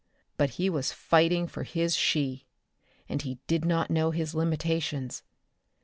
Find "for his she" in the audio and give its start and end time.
1.47-2.47